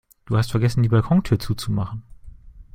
[0.25, 2.01] Du hast vergessen, die Balkontür zuzumachen.